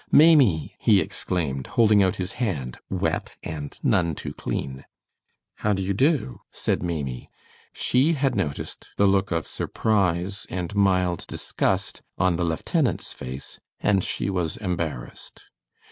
[0.11, 4.83] "Maimie!" he exclaimed, holding out his hand, wet and none too clean.
[5.57, 7.29] "How do you do?" said Maimie.
[7.71, 14.03] She had noticed the look of surprise and mild disgust on the lieutenant's face, and
[14.03, 15.43] she was embarrassed.